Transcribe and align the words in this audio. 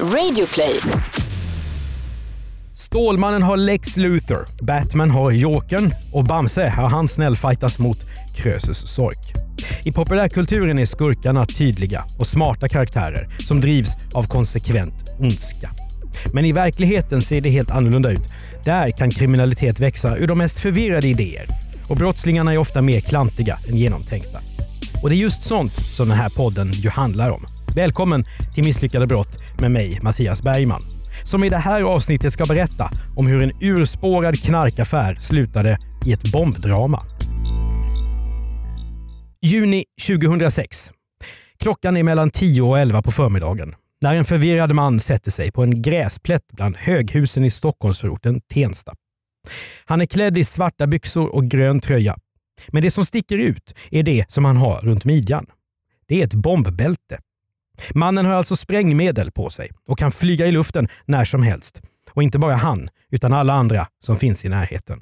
Radioplay. 0.00 0.80
Stålmannen 2.74 3.42
har 3.42 3.56
Lex 3.56 3.96
Luthor, 3.96 4.46
Batman 4.62 5.10
har 5.10 5.30
Jokern 5.30 5.94
och 6.12 6.24
Bamse 6.24 6.68
har 6.68 6.88
han 6.88 7.08
snällfightas 7.08 7.78
mot 7.78 8.06
Krösus 8.36 8.88
Sork. 8.88 9.32
I 9.84 9.92
populärkulturen 9.92 10.78
är 10.78 10.86
skurkarna 10.86 11.46
tydliga 11.46 12.04
och 12.18 12.26
smarta 12.26 12.68
karaktärer 12.68 13.28
som 13.46 13.60
drivs 13.60 13.96
av 14.14 14.22
konsekvent 14.22 15.14
ondska. 15.18 15.70
Men 16.32 16.44
i 16.44 16.52
verkligheten 16.52 17.22
ser 17.22 17.40
det 17.40 17.50
helt 17.50 17.70
annorlunda 17.70 18.10
ut. 18.10 18.28
Där 18.64 18.90
kan 18.90 19.10
kriminalitet 19.10 19.80
växa 19.80 20.16
ur 20.16 20.26
de 20.26 20.38
mest 20.38 20.58
förvirrade 20.58 21.08
idéer. 21.08 21.46
Och 21.88 21.96
brottslingarna 21.96 22.52
är 22.52 22.58
ofta 22.58 22.82
mer 22.82 23.00
klantiga 23.00 23.58
än 23.68 23.76
genomtänkta. 23.76 24.38
Och 25.02 25.08
det 25.08 25.14
är 25.14 25.18
just 25.18 25.42
sånt 25.42 25.76
som 25.96 26.08
den 26.08 26.18
här 26.18 26.30
podden 26.30 26.72
ju 26.72 26.88
handlar 26.88 27.30
om. 27.30 27.53
Välkommen 27.76 28.24
till 28.54 28.64
Misslyckade 28.64 29.06
brott 29.06 29.38
med 29.60 29.70
mig, 29.70 29.98
Mattias 30.02 30.42
Bergman. 30.42 30.82
Som 31.24 31.44
i 31.44 31.48
det 31.48 31.56
här 31.56 31.82
avsnittet 31.82 32.32
ska 32.32 32.44
berätta 32.44 32.90
om 33.16 33.26
hur 33.26 33.42
en 33.42 33.52
urspårad 33.60 34.42
knarkaffär 34.42 35.14
slutade 35.14 35.78
i 36.06 36.12
ett 36.12 36.32
bombdrama. 36.32 37.02
Juni 39.42 39.84
2006. 40.06 40.90
Klockan 41.58 41.96
är 41.96 42.02
mellan 42.02 42.30
10 42.30 42.62
och 42.62 42.78
11 42.78 43.02
på 43.02 43.10
förmiddagen 43.10 43.74
när 44.00 44.16
en 44.16 44.24
förvirrad 44.24 44.74
man 44.74 45.00
sätter 45.00 45.30
sig 45.30 45.52
på 45.52 45.62
en 45.62 45.82
gräsplätt 45.82 46.46
bland 46.52 46.76
höghusen 46.76 47.44
i 47.44 47.50
Stockholmsförorten 47.50 48.40
Tensta. 48.40 48.94
Han 49.84 50.00
är 50.00 50.06
klädd 50.06 50.38
i 50.38 50.44
svarta 50.44 50.86
byxor 50.86 51.34
och 51.34 51.44
grön 51.44 51.80
tröja. 51.80 52.16
Men 52.68 52.82
det 52.82 52.90
som 52.90 53.04
sticker 53.04 53.38
ut 53.38 53.74
är 53.90 54.02
det 54.02 54.30
som 54.30 54.44
han 54.44 54.56
har 54.56 54.80
runt 54.80 55.04
midjan. 55.04 55.46
Det 56.08 56.20
är 56.20 56.24
ett 56.24 56.34
bombbälte. 56.34 57.18
Mannen 57.94 58.26
har 58.26 58.32
alltså 58.32 58.56
sprängmedel 58.56 59.30
på 59.30 59.50
sig 59.50 59.70
och 59.88 59.98
kan 59.98 60.12
flyga 60.12 60.46
i 60.46 60.52
luften 60.52 60.88
när 61.04 61.24
som 61.24 61.42
helst. 61.42 61.80
Och 62.12 62.22
inte 62.22 62.38
bara 62.38 62.54
han, 62.54 62.88
utan 63.10 63.32
alla 63.32 63.52
andra 63.52 63.86
som 64.04 64.16
finns 64.16 64.44
i 64.44 64.48
närheten. 64.48 65.00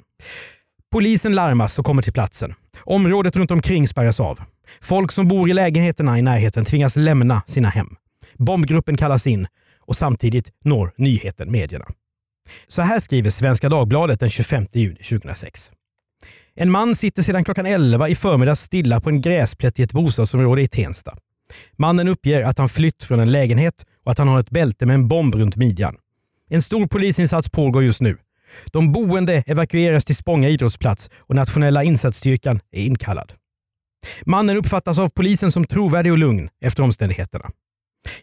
Polisen 0.91 1.35
larmas 1.35 1.79
och 1.79 1.85
kommer 1.85 2.01
till 2.01 2.13
platsen. 2.13 2.53
Området 2.83 3.35
runt 3.35 3.51
omkring 3.51 3.87
spärras 3.87 4.19
av. 4.19 4.39
Folk 4.81 5.11
som 5.11 5.27
bor 5.27 5.49
i 5.49 5.53
lägenheterna 5.53 6.19
i 6.19 6.21
närheten 6.21 6.65
tvingas 6.65 6.95
lämna 6.95 7.41
sina 7.45 7.69
hem. 7.69 7.95
Bombgruppen 8.37 8.97
kallas 8.97 9.27
in 9.27 9.47
och 9.79 9.95
samtidigt 9.95 10.51
når 10.63 10.93
nyheten 10.97 11.51
medierna. 11.51 11.85
Så 12.67 12.81
här 12.81 12.99
skriver 12.99 13.29
Svenska 13.29 13.69
Dagbladet 13.69 14.19
den 14.19 14.29
25 14.29 14.67
juni 14.73 14.95
2006. 14.95 15.71
En 16.55 16.71
man 16.71 16.95
sitter 16.95 17.23
sedan 17.23 17.43
klockan 17.43 17.65
11 17.65 18.09
i 18.09 18.15
förmiddag 18.15 18.55
stilla 18.55 19.01
på 19.01 19.09
en 19.09 19.21
gräsplätt 19.21 19.79
i 19.79 19.83
ett 19.83 19.91
bostadsområde 19.91 20.61
i 20.61 20.67
Tensta. 20.67 21.15
Mannen 21.77 22.07
uppger 22.07 22.43
att 22.43 22.57
han 22.57 22.69
flytt 22.69 23.03
från 23.03 23.19
en 23.19 23.31
lägenhet 23.31 23.85
och 24.05 24.11
att 24.11 24.17
han 24.17 24.27
har 24.27 24.39
ett 24.39 24.49
bälte 24.49 24.85
med 24.85 24.93
en 24.93 25.07
bomb 25.07 25.35
runt 25.35 25.55
midjan. 25.55 25.95
En 26.49 26.61
stor 26.61 26.87
polisinsats 26.87 27.49
pågår 27.49 27.83
just 27.83 28.01
nu. 28.01 28.17
De 28.71 28.91
boende 28.91 29.43
evakueras 29.47 30.05
till 30.05 30.15
Spånga 30.15 30.49
idrottsplats 30.49 31.09
och 31.19 31.35
nationella 31.35 31.83
insatsstyrkan 31.83 32.59
är 32.71 32.83
inkallad. 32.83 33.33
Mannen 34.25 34.57
uppfattas 34.57 34.99
av 34.99 35.09
polisen 35.09 35.51
som 35.51 35.65
trovärdig 35.65 36.11
och 36.11 36.17
lugn 36.17 36.49
efter 36.61 36.83
omständigheterna. 36.83 37.49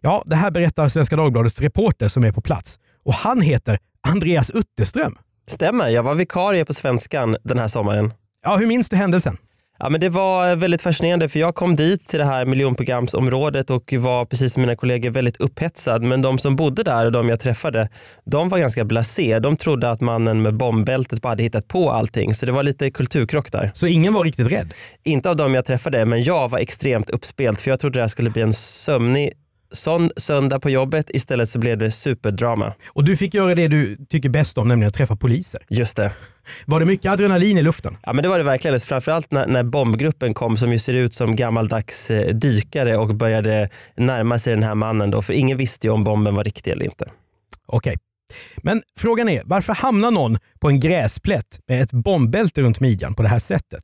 Ja, 0.01 0.23
det 0.27 0.37
här 0.37 0.51
berättar 0.51 0.89
Svenska 0.89 1.17
Dagbladets 1.17 1.61
reporter 1.61 2.09
som 2.09 2.25
är 2.25 2.33
på 2.33 2.41
plats. 2.41 2.79
Och 3.05 3.15
han 3.15 3.41
heter 3.41 3.79
Andreas 4.01 4.51
Utterström. 4.51 5.17
Stämmer, 5.47 5.89
jag 5.89 6.03
var 6.03 6.15
vikarie 6.15 6.65
på 6.65 6.75
Svenskan 6.75 7.37
den 7.45 7.59
här 7.59 7.69
sommaren. 7.69 8.13
Ja, 8.43 8.57
hur 8.57 8.67
minns 8.67 8.89
du 8.89 8.97
händelsen? 8.97 9.37
Ja, 9.83 9.89
men 9.89 10.01
det 10.01 10.09
var 10.09 10.57
väldigt 10.57 10.83
fascinerande 10.83 11.29
för 11.29 11.39
jag 11.39 11.55
kom 11.55 11.77
dit 11.77 12.09
till 12.09 12.19
det 12.19 12.25
här 12.25 12.45
miljonprogramsområdet 12.45 13.71
och 13.71 13.93
var 13.93 14.25
precis 14.25 14.53
som 14.53 14.61
mina 14.61 14.77
kollegor 14.77 15.11
väldigt 15.11 15.37
upphetsad. 15.37 16.03
Men 16.03 16.23
de 16.23 16.39
som 16.39 16.57
bodde 16.57 16.83
där 16.83 17.07
och 17.07 17.13
de 17.13 17.29
jag 17.29 17.41
träffade, 17.41 17.89
de 18.25 18.49
var 18.49 18.59
ganska 18.59 18.85
blasé. 18.85 19.39
De 19.39 19.57
trodde 19.57 19.91
att 19.91 20.01
mannen 20.01 20.43
med 20.43 20.55
bombbältet 20.55 21.23
bara 21.23 21.29
hade 21.29 21.43
hittat 21.43 21.69
på 21.69 21.91
allting. 21.91 22.35
Så 22.35 22.47
det 22.47 22.53
var 22.53 22.63
lite 22.63 22.91
kulturkrock 22.91 23.53
där. 23.53 23.71
Så 23.75 23.87
ingen 23.87 24.15
var 24.15 24.25
riktigt 24.25 24.53
rädd? 24.53 24.75
Inte 25.05 25.31
av 25.31 25.37
de 25.37 25.55
jag 25.55 25.65
träffade, 25.65 26.07
men 26.07 26.23
jag 26.23 26.49
var 26.49 26.59
extremt 26.59 27.11
uppspelt 27.11 27.61
för 27.61 27.71
jag 27.71 27.81
trodde 27.81 27.99
det 27.99 28.03
här 28.03 28.09
skulle 28.09 28.31
bli 28.31 28.43
en 28.43 28.53
sömnig 28.53 29.33
sån 29.73 30.11
söndag 30.17 30.61
på 30.61 30.71
jobbet. 30.71 31.11
Istället 31.11 31.49
så 31.49 31.59
blev 31.59 31.79
det 31.79 31.91
superdrama. 31.91 32.73
Och 32.89 33.05
du 33.05 33.17
fick 33.17 33.35
göra 33.35 33.55
det 33.55 33.69
du 33.69 33.97
tycker 34.09 34.29
bäst 34.29 34.59
om, 34.59 34.69
nämligen 34.69 34.89
att 34.89 34.95
träffa 34.95 35.17
poliser. 35.17 35.63
Just 35.69 35.97
det. 35.97 36.13
Var 36.67 36.81
det 36.81 36.87
mycket 36.87 37.13
adrenalin 37.13 37.59
i 37.59 37.63
luften? 37.63 37.97
Ja 38.03 38.13
men 38.13 38.23
det 38.23 38.29
var 38.29 38.39
det 38.39 38.45
verkligen. 38.45 38.81
Framförallt 38.81 39.31
när, 39.31 39.47
när 39.47 39.63
bombgruppen 39.63 40.35
kom 40.35 40.57
som 40.57 40.73
ju 40.73 40.79
ser 40.79 40.95
ut 40.95 41.15
som 41.15 41.37
gammaldags 41.37 42.11
eh, 42.11 42.35
dykare 42.35 42.97
och 42.97 43.15
började 43.15 43.69
närma 43.97 44.39
sig 44.39 44.55
den 44.55 44.63
här 44.63 44.75
mannen. 44.75 45.11
Då, 45.11 45.23
för 45.23 45.33
ingen 45.33 45.59
visste 45.59 45.87
ju 45.87 45.93
om 45.93 46.05
bomben 46.05 46.35
var 46.35 46.45
riktig 46.45 46.71
eller 46.71 46.85
inte. 46.85 47.11
Okej. 47.67 47.97
Men 48.57 48.83
frågan 48.99 49.29
är, 49.29 49.43
varför 49.45 49.73
hamnar 49.73 50.11
någon 50.11 50.39
på 50.61 50.69
en 50.69 50.81
gräsplätt 50.81 51.61
med 51.69 51.83
ett 51.83 51.93
bombbälte 51.93 52.63
runt 52.63 52.81
midjan 52.81 53.15
på 53.15 53.23
det 53.23 53.29
här 53.29 53.39
sättet? 53.39 53.83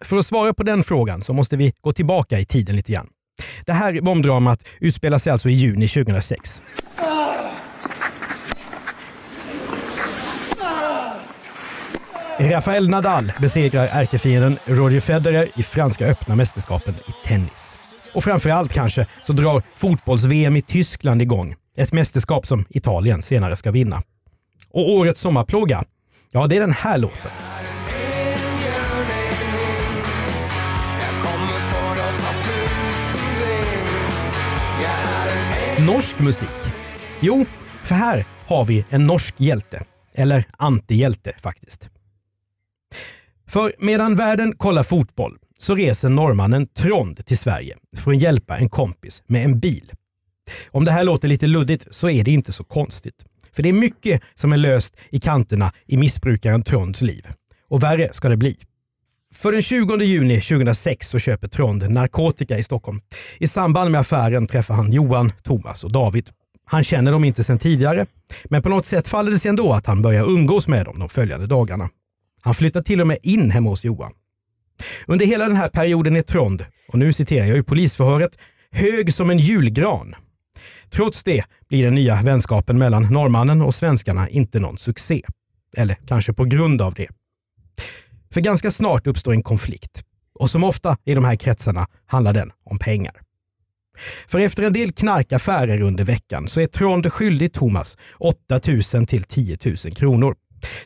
För 0.00 0.16
att 0.16 0.26
svara 0.26 0.54
på 0.54 0.62
den 0.62 0.82
frågan 0.82 1.22
så 1.22 1.32
måste 1.32 1.56
vi 1.56 1.72
gå 1.80 1.92
tillbaka 1.92 2.38
i 2.38 2.44
tiden 2.44 2.76
lite 2.76 2.92
grann. 2.92 3.08
Det 3.66 3.72
här 3.72 4.00
bombdramat 4.00 4.68
utspelar 4.80 5.18
sig 5.18 5.32
alltså 5.32 5.48
i 5.48 5.52
juni 5.52 5.88
2006. 5.88 6.62
Rafael 12.38 12.88
Nadal 12.88 13.32
besegrar 13.40 13.88
ärkefienden 13.92 14.58
Roger 14.64 15.00
Federer 15.00 15.48
i 15.56 15.62
franska 15.62 16.06
öppna 16.06 16.36
mästerskapen 16.36 16.94
i 16.94 17.26
tennis. 17.28 17.76
Och 18.12 18.24
framförallt 18.24 18.72
kanske 18.72 19.06
så 19.22 19.32
drar 19.32 19.62
fotbolls-VM 19.74 20.56
i 20.56 20.62
Tyskland 20.62 21.22
igång. 21.22 21.54
Ett 21.76 21.92
mästerskap 21.92 22.46
som 22.46 22.64
Italien 22.68 23.22
senare 23.22 23.56
ska 23.56 23.70
vinna. 23.70 24.02
Och 24.70 24.90
årets 24.90 25.20
sommarplåga, 25.20 25.84
ja 26.32 26.46
det 26.46 26.56
är 26.56 26.60
den 26.60 26.72
här 26.72 26.98
låten. 26.98 27.30
Norsk 35.78 36.18
musik? 36.18 36.48
Jo, 37.20 37.46
för 37.84 37.94
här 37.94 38.24
har 38.46 38.64
vi 38.64 38.84
en 38.90 39.06
norsk 39.06 39.34
hjälte. 39.36 39.84
Eller 40.14 40.44
antihjälte 40.56 41.32
faktiskt. 41.38 41.88
För 43.48 43.72
medan 43.78 44.16
världen 44.16 44.56
kollar 44.56 44.82
fotboll 44.82 45.38
så 45.58 45.74
reser 45.74 46.08
norrmannen 46.08 46.66
Trond 46.66 47.26
till 47.26 47.38
Sverige 47.38 47.76
för 47.96 48.10
att 48.10 48.22
hjälpa 48.22 48.56
en 48.56 48.68
kompis 48.68 49.22
med 49.26 49.44
en 49.44 49.60
bil. 49.60 49.92
Om 50.70 50.84
det 50.84 50.92
här 50.92 51.04
låter 51.04 51.28
lite 51.28 51.46
luddigt 51.46 51.86
så 51.90 52.10
är 52.10 52.24
det 52.24 52.30
inte 52.30 52.52
så 52.52 52.64
konstigt. 52.64 53.24
För 53.52 53.62
det 53.62 53.68
är 53.68 53.72
mycket 53.72 54.22
som 54.34 54.52
är 54.52 54.56
löst 54.56 54.96
i 55.10 55.20
kanterna 55.20 55.72
i 55.86 55.96
missbrukaren 55.96 56.62
Tronds 56.62 57.02
liv. 57.02 57.26
Och 57.68 57.82
värre 57.82 58.12
ska 58.12 58.28
det 58.28 58.36
bli. 58.36 58.56
För 59.34 59.52
den 59.52 59.62
20 59.62 60.02
juni 60.02 60.40
2006 60.40 61.08
så 61.08 61.18
köper 61.18 61.48
Trond 61.48 61.90
narkotika 61.90 62.58
i 62.58 62.64
Stockholm. 62.64 63.00
I 63.38 63.46
samband 63.46 63.90
med 63.90 64.00
affären 64.00 64.46
träffar 64.46 64.74
han 64.74 64.92
Johan, 64.92 65.32
Thomas 65.42 65.84
och 65.84 65.92
David. 65.92 66.30
Han 66.64 66.84
känner 66.84 67.12
dem 67.12 67.24
inte 67.24 67.44
sedan 67.44 67.58
tidigare, 67.58 68.06
men 68.44 68.62
på 68.62 68.68
något 68.68 68.86
sätt 68.86 69.08
faller 69.08 69.30
det 69.30 69.38
sig 69.38 69.48
ändå 69.48 69.72
att 69.72 69.86
han 69.86 70.02
börjar 70.02 70.24
umgås 70.24 70.68
med 70.68 70.84
dem 70.84 70.98
de 70.98 71.08
följande 71.08 71.46
dagarna. 71.46 71.88
Han 72.40 72.54
flyttar 72.54 72.80
till 72.80 73.00
och 73.00 73.06
med 73.06 73.18
in 73.22 73.50
hemma 73.50 73.70
hos 73.70 73.84
Johan. 73.84 74.12
Under 75.06 75.26
hela 75.26 75.48
den 75.48 75.56
här 75.56 75.68
perioden 75.68 76.16
är 76.16 76.22
Trond, 76.22 76.64
och 76.88 76.98
nu 76.98 77.12
citerar 77.12 77.46
jag 77.46 77.56
ur 77.56 77.62
polisförhöret, 77.62 78.38
hög 78.70 79.14
som 79.14 79.30
en 79.30 79.38
julgran. 79.38 80.14
Trots 80.90 81.22
det 81.22 81.44
blir 81.68 81.84
den 81.84 81.94
nya 81.94 82.22
vänskapen 82.22 82.78
mellan 82.78 83.02
norrmannen 83.02 83.62
och 83.62 83.74
svenskarna 83.74 84.28
inte 84.28 84.60
någon 84.60 84.78
succé. 84.78 85.22
Eller 85.76 85.96
kanske 86.06 86.32
på 86.32 86.44
grund 86.44 86.82
av 86.82 86.94
det. 86.94 87.08
För 88.32 88.40
ganska 88.40 88.70
snart 88.70 89.06
uppstår 89.06 89.32
en 89.32 89.42
konflikt. 89.42 90.02
Och 90.34 90.50
som 90.50 90.64
ofta 90.64 90.96
i 91.04 91.14
de 91.14 91.24
här 91.24 91.36
kretsarna 91.36 91.86
handlar 92.06 92.32
den 92.32 92.52
om 92.64 92.78
pengar. 92.78 93.14
För 94.28 94.38
efter 94.38 94.62
en 94.62 94.72
del 94.72 94.92
knarkaffärer 94.92 95.80
under 95.80 96.04
veckan 96.04 96.48
så 96.48 96.60
är 96.60 96.66
Trond 96.66 97.12
skyldig 97.12 97.52
Thomas 97.52 97.96
8 98.18 98.60
000 98.94 99.06
till 99.06 99.22
10 99.22 99.58
000 99.64 99.76
kronor. 99.76 100.34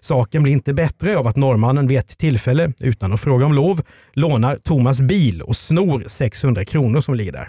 Saken 0.01 0.43
blir 0.43 0.53
inte 0.53 0.75
bättre 0.75 1.19
av 1.19 1.27
att 1.27 1.37
norrmannen 1.37 1.87
vid 1.87 1.99
ett 1.99 2.19
tillfälle, 2.19 2.73
utan 2.79 3.13
att 3.13 3.21
fråga 3.21 3.47
om 3.47 3.55
lov, 3.55 3.81
lånar 4.13 4.57
Thomas 4.57 5.01
bil 5.01 5.43
och 5.43 5.57
snor 5.57 6.05
600 6.07 6.65
kronor 6.65 7.01
som 7.01 7.15
ligger 7.15 7.33
där. 7.33 7.49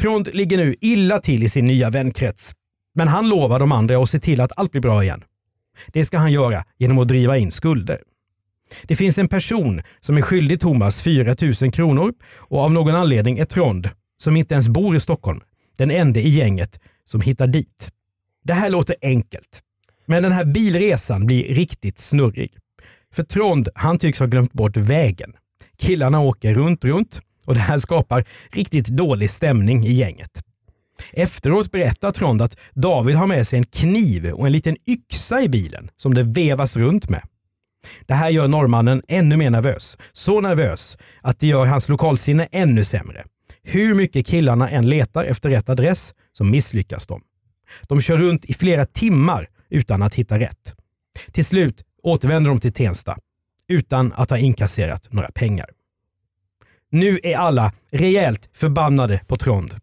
Trond 0.00 0.28
ligger 0.32 0.56
nu 0.56 0.76
illa 0.80 1.20
till 1.20 1.42
i 1.42 1.48
sin 1.48 1.66
nya 1.66 1.90
vänkrets. 1.90 2.52
Men 2.94 3.08
han 3.08 3.28
lovar 3.28 3.60
de 3.60 3.72
andra 3.72 4.02
att 4.02 4.10
se 4.10 4.20
till 4.20 4.40
att 4.40 4.52
allt 4.56 4.70
blir 4.70 4.82
bra 4.82 5.02
igen. 5.02 5.24
Det 5.86 6.04
ska 6.04 6.18
han 6.18 6.32
göra 6.32 6.64
genom 6.78 6.98
att 6.98 7.08
driva 7.08 7.38
in 7.38 7.50
skulder. 7.50 7.98
Det 8.82 8.96
finns 8.96 9.18
en 9.18 9.28
person 9.28 9.82
som 10.00 10.16
är 10.16 10.22
skyldig 10.22 10.60
Thomas 10.60 11.00
4 11.00 11.34
000 11.60 11.72
kronor 11.72 12.12
och 12.36 12.58
av 12.60 12.72
någon 12.72 12.94
anledning 12.94 13.38
är 13.38 13.44
Trond, 13.44 13.90
som 14.22 14.36
inte 14.36 14.54
ens 14.54 14.68
bor 14.68 14.96
i 14.96 15.00
Stockholm, 15.00 15.40
den 15.78 15.90
enda 15.90 16.20
i 16.20 16.28
gänget 16.28 16.80
som 17.04 17.20
hittar 17.20 17.46
dit. 17.46 17.90
Det 18.44 18.52
här 18.52 18.70
låter 18.70 18.96
enkelt, 19.02 19.60
men 20.06 20.22
den 20.22 20.32
här 20.32 20.44
bilresan 20.44 21.26
blir 21.26 21.54
riktigt 21.54 21.98
snurrig. 21.98 22.56
För 23.14 23.22
Trond, 23.22 23.68
han 23.74 23.98
tycks 23.98 24.18
ha 24.18 24.26
glömt 24.26 24.52
bort 24.52 24.76
vägen. 24.76 25.32
Killarna 25.78 26.20
åker 26.20 26.54
runt, 26.54 26.84
runt 26.84 27.20
och 27.46 27.54
det 27.54 27.60
här 27.60 27.78
skapar 27.78 28.24
riktigt 28.52 28.86
dålig 28.86 29.30
stämning 29.30 29.86
i 29.86 29.92
gänget. 29.92 30.42
Efteråt 31.12 31.70
berättar 31.70 32.10
Trond 32.10 32.42
att 32.42 32.56
David 32.74 33.16
har 33.16 33.26
med 33.26 33.46
sig 33.46 33.58
en 33.58 33.66
kniv 33.66 34.26
och 34.26 34.46
en 34.46 34.52
liten 34.52 34.76
yxa 34.86 35.42
i 35.42 35.48
bilen 35.48 35.90
som 35.96 36.14
det 36.14 36.22
vevas 36.22 36.76
runt 36.76 37.08
med. 37.08 37.22
Det 38.06 38.14
här 38.14 38.30
gör 38.30 38.48
norrmannen 38.48 39.02
ännu 39.08 39.36
mer 39.36 39.50
nervös. 39.50 39.96
Så 40.12 40.40
nervös 40.40 40.98
att 41.22 41.40
det 41.40 41.46
gör 41.46 41.66
hans 41.66 41.88
lokalsinne 41.88 42.48
ännu 42.52 42.84
sämre. 42.84 43.24
Hur 43.62 43.94
mycket 43.94 44.26
killarna 44.26 44.68
än 44.68 44.88
letar 44.88 45.24
efter 45.24 45.48
rätt 45.48 45.68
adress 45.68 46.14
så 46.32 46.44
misslyckas 46.44 47.06
de. 47.06 47.22
De 47.82 48.00
kör 48.00 48.16
runt 48.16 48.44
i 48.44 48.54
flera 48.54 48.84
timmar 48.84 49.48
utan 49.70 50.02
att 50.02 50.14
hitta 50.14 50.38
rätt. 50.38 50.74
Till 51.32 51.44
slut 51.44 51.84
återvänder 52.02 52.50
de 52.50 52.60
till 52.60 52.72
Tensta 52.72 53.16
utan 53.68 54.12
att 54.12 54.30
ha 54.30 54.38
inkasserat 54.38 55.12
några 55.12 55.30
pengar. 55.30 55.66
Nu 56.90 57.20
är 57.22 57.36
alla 57.36 57.72
rejält 57.90 58.50
förbannade 58.52 59.20
på 59.26 59.36
Trond. 59.36 59.74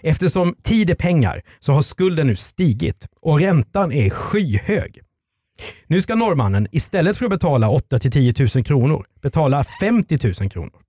Eftersom 0.00 0.54
tid 0.62 0.90
är 0.90 0.94
pengar 0.94 1.42
så 1.60 1.72
har 1.72 1.82
skulden 1.82 2.26
nu 2.26 2.36
stigit 2.36 3.08
och 3.20 3.40
räntan 3.40 3.92
är 3.92 4.10
skyhög. 4.10 5.00
Nu 5.86 6.02
ska 6.02 6.14
norrmannen 6.14 6.68
istället 6.72 7.16
för 7.16 7.24
att 7.24 7.30
betala 7.30 7.70
8 7.70 7.98
till 7.98 8.10
10 8.10 8.34
000 8.54 8.64
kronor 8.64 9.06
betala 9.22 9.64
50 9.80 10.18
000 10.40 10.50
kronor. 10.50 10.80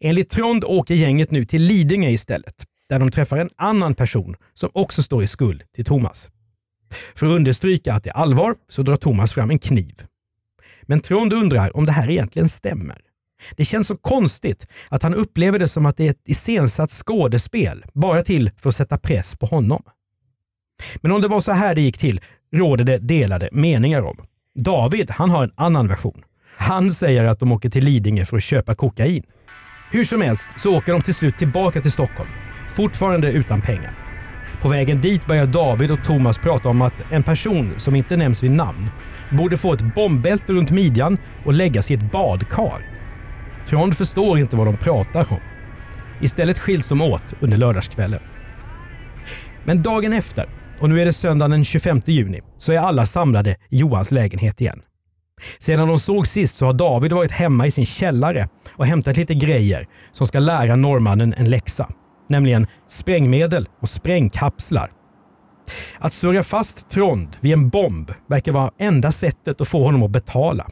Enligt 0.00 0.30
Trond 0.30 0.64
åker 0.64 0.94
gänget 0.94 1.30
nu 1.30 1.44
till 1.44 1.62
Lidingö 1.62 2.08
istället, 2.08 2.64
där 2.88 2.98
de 2.98 3.10
träffar 3.10 3.36
en 3.36 3.50
annan 3.56 3.94
person 3.94 4.36
som 4.54 4.70
också 4.74 5.02
står 5.02 5.22
i 5.22 5.26
skuld 5.26 5.62
till 5.74 5.84
Thomas. 5.84 6.30
För 7.14 7.26
att 7.26 7.32
understryka 7.32 7.94
att 7.94 8.04
det 8.04 8.10
är 8.10 8.14
allvar 8.14 8.54
så 8.68 8.82
drar 8.82 8.96
Thomas 8.96 9.32
fram 9.32 9.50
en 9.50 9.58
kniv. 9.58 10.02
Men 10.82 11.00
Trond 11.00 11.32
undrar 11.32 11.76
om 11.76 11.86
det 11.86 11.92
här 11.92 12.10
egentligen 12.10 12.48
stämmer. 12.48 13.00
Det 13.56 13.64
känns 13.64 13.86
så 13.86 13.96
konstigt 13.96 14.66
att 14.88 15.02
han 15.02 15.14
upplever 15.14 15.58
det 15.58 15.68
som 15.68 15.86
att 15.86 15.96
det 15.96 16.06
är 16.06 16.10
ett 16.10 16.22
iscensatt 16.24 16.90
skådespel, 16.90 17.84
bara 17.92 18.22
till 18.22 18.50
för 18.56 18.68
att 18.68 18.74
sätta 18.74 18.98
press 18.98 19.36
på 19.36 19.46
honom. 19.46 19.82
Men 20.96 21.12
om 21.12 21.20
det 21.20 21.28
var 21.28 21.40
så 21.40 21.52
här 21.52 21.74
det 21.74 21.80
gick 21.80 21.98
till 21.98 22.20
råder 22.54 22.84
det 22.84 22.98
delade 22.98 23.48
meningar 23.52 24.02
om. 24.02 24.16
David, 24.54 25.10
han 25.10 25.30
har 25.30 25.42
en 25.42 25.52
annan 25.54 25.88
version. 25.88 26.22
Han 26.56 26.90
säger 26.90 27.24
att 27.24 27.40
de 27.40 27.52
åker 27.52 27.70
till 27.70 27.84
Lidingö 27.84 28.24
för 28.24 28.36
att 28.36 28.42
köpa 28.42 28.74
kokain. 28.74 29.22
Hur 29.92 30.04
som 30.04 30.20
helst 30.20 30.46
så 30.56 30.76
åker 30.76 30.92
de 30.92 31.02
till 31.02 31.14
slut 31.14 31.38
tillbaka 31.38 31.80
till 31.80 31.92
Stockholm, 31.92 32.30
fortfarande 32.68 33.32
utan 33.32 33.60
pengar. 33.60 33.94
På 34.62 34.68
vägen 34.68 35.00
dit 35.00 35.26
börjar 35.26 35.46
David 35.46 35.90
och 35.90 36.04
Thomas 36.04 36.38
prata 36.38 36.68
om 36.68 36.82
att 36.82 37.12
en 37.12 37.22
person 37.22 37.74
som 37.76 37.96
inte 37.96 38.16
nämns 38.16 38.42
vid 38.42 38.50
namn 38.50 38.90
borde 39.38 39.56
få 39.56 39.72
ett 39.72 39.94
bombbälte 39.94 40.52
runt 40.52 40.70
midjan 40.70 41.18
och 41.44 41.52
läggas 41.52 41.90
i 41.90 41.94
ett 41.94 42.12
badkar. 42.12 42.86
Trond 43.66 43.96
förstår 43.96 44.38
inte 44.38 44.56
vad 44.56 44.66
de 44.66 44.76
pratar 44.76 45.32
om. 45.32 45.40
Istället 46.20 46.58
skiljs 46.58 46.88
de 46.88 47.00
åt 47.00 47.34
under 47.40 47.56
lördagskvällen. 47.56 48.20
Men 49.64 49.82
dagen 49.82 50.12
efter, 50.12 50.48
och 50.80 50.90
nu 50.90 51.00
är 51.00 51.04
det 51.04 51.12
söndagen 51.12 51.50
den 51.50 51.64
25 51.64 52.00
juni, 52.06 52.40
så 52.58 52.72
är 52.72 52.78
alla 52.78 53.06
samlade 53.06 53.50
i 53.50 53.78
Johans 53.78 54.10
lägenhet 54.10 54.60
igen. 54.60 54.82
Sedan 55.58 55.88
de 55.88 55.98
såg 55.98 56.26
sist 56.26 56.58
så 56.58 56.66
har 56.66 56.72
David 56.72 57.12
varit 57.12 57.30
hemma 57.30 57.66
i 57.66 57.70
sin 57.70 57.86
källare 57.86 58.48
och 58.76 58.86
hämtat 58.86 59.16
lite 59.16 59.34
grejer 59.34 59.86
som 60.12 60.26
ska 60.26 60.38
lära 60.38 60.76
norrmannen 60.76 61.34
en 61.34 61.50
läxa. 61.50 61.88
Nämligen 62.28 62.66
sprängmedel 62.88 63.68
och 63.80 63.88
sprängkapslar. 63.88 64.90
Att 65.98 66.12
surra 66.12 66.42
fast 66.42 66.88
Trond 66.90 67.36
vid 67.40 67.52
en 67.52 67.68
bomb 67.68 68.10
verkar 68.28 68.52
vara 68.52 68.70
enda 68.78 69.12
sättet 69.12 69.60
att 69.60 69.68
få 69.68 69.84
honom 69.84 70.02
att 70.02 70.10
betala. 70.10 70.66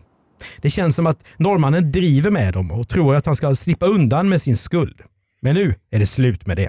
Det 0.61 0.71
känns 0.71 0.97
som 0.97 1.07
att 1.07 1.25
norrmannen 1.37 1.91
driver 1.91 2.31
med 2.31 2.53
dem 2.53 2.71
och 2.71 2.89
tror 2.89 3.15
att 3.15 3.27
han 3.27 3.37
ska 3.37 3.55
slippa 3.55 3.87
undan 3.87 4.29
med 4.29 4.43
sin 4.43 4.57
skuld. 4.57 5.01
Men 5.43 5.55
nu 5.55 5.75
är 5.91 5.99
det 5.99 6.07
slut 6.07 6.47
med 6.47 6.57
det. 6.57 6.69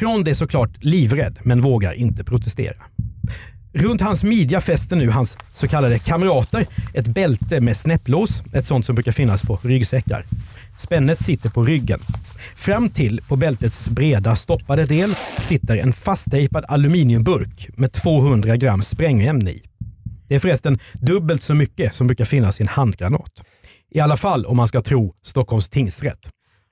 Trond 0.00 0.28
är 0.28 0.34
såklart 0.34 0.70
livrädd 0.84 1.38
men 1.42 1.60
vågar 1.60 1.92
inte 1.92 2.24
protestera. 2.24 2.76
Runt 3.72 4.00
hans 4.00 4.22
midja 4.22 4.60
fäster 4.60 4.96
nu 4.96 5.10
hans 5.10 5.36
så 5.54 5.68
kallade 5.68 5.98
kamrater 5.98 6.66
ett 6.94 7.06
bälte 7.06 7.60
med 7.60 7.76
snäpplås, 7.76 8.42
ett 8.52 8.66
sånt 8.66 8.86
som 8.86 8.94
brukar 8.94 9.12
finnas 9.12 9.42
på 9.42 9.58
ryggsäckar. 9.62 10.24
Spännet 10.78 11.22
sitter 11.22 11.50
på 11.50 11.64
ryggen. 11.64 12.00
Fram 12.56 12.88
till 12.88 13.20
på 13.28 13.36
bältets 13.36 13.86
breda 13.88 14.36
stoppade 14.36 14.84
del 14.84 15.14
sitter 15.42 15.76
en 15.76 15.92
fasttejpad 15.92 16.64
aluminiumburk 16.68 17.68
med 17.76 17.92
200 17.92 18.56
gram 18.56 18.82
sprängämne 18.82 19.50
i. 19.50 19.62
Det 20.28 20.34
är 20.34 20.40
förresten 20.40 20.78
dubbelt 20.94 21.42
så 21.42 21.54
mycket 21.54 21.94
som 21.94 22.06
brukar 22.06 22.24
finnas 22.24 22.60
i 22.60 22.62
en 22.62 22.68
handgranat. 22.68 23.42
I 23.90 24.00
alla 24.00 24.16
fall 24.16 24.46
om 24.46 24.56
man 24.56 24.68
ska 24.68 24.80
tro 24.80 25.14
Stockholms 25.22 25.68
tingsrätt. 25.68 26.30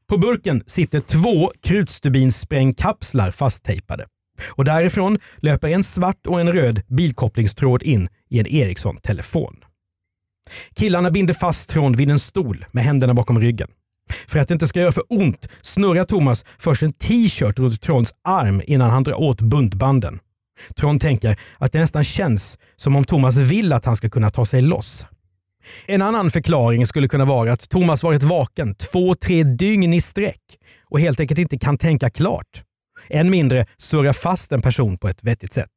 På 0.08 0.18
burken 0.18 0.62
sitter 0.66 1.00
två 1.00 1.52
krutstubinsprängkapslar 1.62 3.30
fasttejpade. 3.30 4.06
Och 4.46 4.64
därifrån 4.64 5.18
löper 5.36 5.68
en 5.68 5.84
svart 5.84 6.26
och 6.26 6.40
en 6.40 6.52
röd 6.52 6.82
bilkopplingstråd 6.88 7.82
in 7.82 8.08
i 8.30 8.40
en 8.40 8.46
Ericsson-telefon. 8.46 9.56
Killarna 10.74 11.10
binder 11.10 11.34
fast 11.34 11.70
Trond 11.70 11.96
vid 11.96 12.10
en 12.10 12.18
stol 12.18 12.64
med 12.72 12.84
händerna 12.84 13.14
bakom 13.14 13.40
ryggen. 13.40 13.68
För 14.26 14.38
att 14.38 14.48
det 14.48 14.54
inte 14.54 14.66
ska 14.66 14.80
göra 14.80 14.92
för 14.92 15.04
ont 15.08 15.48
snurrar 15.62 16.04
Thomas 16.04 16.44
först 16.58 16.82
en 16.82 16.92
t-shirt 16.92 17.58
runt 17.58 17.82
Tronds 17.82 18.12
arm 18.24 18.62
innan 18.66 18.90
han 18.90 19.02
drar 19.02 19.20
åt 19.20 19.40
buntbanden. 19.40 20.18
Trond 20.76 21.00
tänker 21.00 21.40
att 21.58 21.72
det 21.72 21.78
nästan 21.78 22.04
känns 22.04 22.58
som 22.76 22.96
om 22.96 23.04
Thomas 23.04 23.36
vill 23.36 23.72
att 23.72 23.84
han 23.84 23.96
ska 23.96 24.10
kunna 24.10 24.30
ta 24.30 24.46
sig 24.46 24.62
loss. 24.62 25.06
En 25.86 26.02
annan 26.02 26.30
förklaring 26.30 26.86
skulle 26.86 27.08
kunna 27.08 27.24
vara 27.24 27.52
att 27.52 27.68
Thomas 27.68 28.02
varit 28.02 28.22
vaken 28.22 28.74
två, 28.74 29.14
tre 29.14 29.42
dygn 29.42 29.92
i 29.94 30.00
sträck 30.00 30.42
och 30.84 31.00
helt 31.00 31.20
enkelt 31.20 31.38
inte 31.40 31.58
kan 31.58 31.78
tänka 31.78 32.10
klart. 32.10 32.62
Än 33.08 33.30
mindre 33.30 33.66
surra 33.76 34.12
fast 34.12 34.52
en 34.52 34.62
person 34.62 34.98
på 34.98 35.08
ett 35.08 35.24
vettigt 35.24 35.52
sätt. 35.52 35.70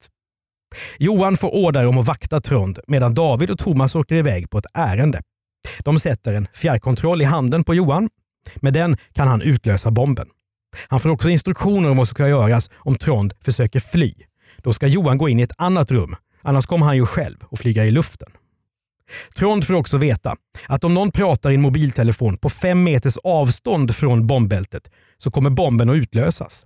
Johan 0.99 1.37
får 1.37 1.55
order 1.55 1.85
om 1.85 1.97
att 1.97 2.07
vakta 2.07 2.41
Trond 2.41 2.79
medan 2.87 3.13
David 3.13 3.51
och 3.51 3.59
Thomas 3.59 3.95
åker 3.95 4.15
iväg 4.15 4.49
på 4.49 4.57
ett 4.57 4.65
ärende. 4.73 5.21
De 5.79 5.99
sätter 5.99 6.33
en 6.33 6.47
fjärrkontroll 6.53 7.21
i 7.21 7.25
handen 7.25 7.63
på 7.63 7.75
Johan. 7.75 8.09
Med 8.55 8.73
den 8.73 8.97
kan 9.13 9.27
han 9.27 9.41
utlösa 9.41 9.91
bomben. 9.91 10.27
Han 10.87 10.99
får 10.99 11.09
också 11.09 11.29
instruktioner 11.29 11.89
om 11.89 11.97
vad 11.97 12.07
som 12.07 12.15
ska 12.15 12.27
göras 12.27 12.69
om 12.75 12.95
Trond 12.95 13.33
försöker 13.41 13.79
fly. 13.79 14.13
Då 14.57 14.73
ska 14.73 14.87
Johan 14.87 15.17
gå 15.17 15.29
in 15.29 15.39
i 15.39 15.43
ett 15.43 15.53
annat 15.57 15.91
rum, 15.91 16.15
annars 16.41 16.65
kommer 16.65 16.85
han 16.85 16.95
ju 16.95 17.05
själv 17.05 17.37
att 17.51 17.59
flyga 17.59 17.85
i 17.85 17.91
luften. 17.91 18.29
Trond 19.35 19.67
får 19.67 19.73
också 19.73 19.97
veta 19.97 20.35
att 20.67 20.83
om 20.83 20.93
någon 20.93 21.11
pratar 21.11 21.51
i 21.51 21.55
en 21.55 21.61
mobiltelefon 21.61 22.37
på 22.37 22.49
fem 22.49 22.83
meters 22.83 23.17
avstånd 23.23 23.95
från 23.95 24.27
bombbältet 24.27 24.91
så 25.17 25.31
kommer 25.31 25.49
bomben 25.49 25.89
att 25.89 25.95
utlösas. 25.95 26.65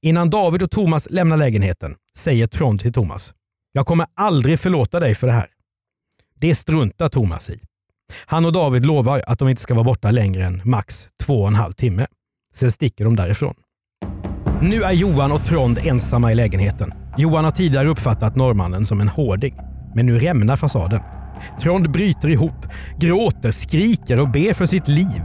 Innan 0.00 0.30
David 0.30 0.62
och 0.62 0.70
Thomas 0.70 1.10
lämnar 1.10 1.36
lägenheten 1.36 1.94
säger 2.16 2.46
Trond 2.46 2.80
till 2.80 2.92
Thomas. 2.92 3.34
Jag 3.72 3.86
kommer 3.86 4.06
aldrig 4.14 4.60
förlåta 4.60 5.00
dig 5.00 5.14
för 5.14 5.26
det 5.26 5.32
här. 5.32 5.46
Det 6.40 6.54
struntar 6.54 7.08
Thomas 7.08 7.50
i. 7.50 7.60
Han 8.26 8.44
och 8.44 8.52
David 8.52 8.86
lovar 8.86 9.22
att 9.26 9.38
de 9.38 9.48
inte 9.48 9.62
ska 9.62 9.74
vara 9.74 9.84
borta 9.84 10.10
längre 10.10 10.44
än 10.44 10.62
max 10.64 11.08
två 11.22 11.40
och 11.42 11.48
en 11.48 11.54
halv 11.54 11.72
timme. 11.72 12.06
Sen 12.54 12.72
sticker 12.72 13.04
de 13.04 13.16
därifrån. 13.16 13.54
Nu 14.62 14.82
är 14.82 14.92
Johan 14.92 15.32
och 15.32 15.44
Trond 15.44 15.78
ensamma 15.84 16.32
i 16.32 16.34
lägenheten. 16.34 16.92
Johan 17.18 17.44
har 17.44 17.50
tidigare 17.50 17.88
uppfattat 17.88 18.36
norrmannen 18.36 18.86
som 18.86 19.00
en 19.00 19.08
hårding, 19.08 19.54
men 19.94 20.06
nu 20.06 20.18
rämnar 20.18 20.56
fasaden. 20.56 21.00
Trond 21.60 21.90
bryter 21.90 22.28
ihop, 22.28 22.66
gråter, 22.98 23.50
skriker 23.50 24.20
och 24.20 24.30
ber 24.30 24.52
för 24.52 24.66
sitt 24.66 24.88
liv. 24.88 25.22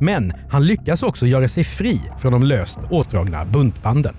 Men 0.00 0.32
han 0.50 0.66
lyckas 0.66 1.02
också 1.02 1.26
göra 1.26 1.48
sig 1.48 1.64
fri 1.64 2.00
från 2.18 2.32
de 2.32 2.42
löst 2.42 2.78
åtdragna 2.90 3.44
buntbanden. 3.44 4.14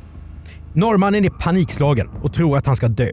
Norrmannen 0.74 1.25
är 1.25 1.30
panikslagen 1.30 2.10
och 2.22 2.34
tror 2.34 2.58
att 2.58 2.65
han 2.65 2.75
ska 2.75 2.88
dö. 2.88 3.12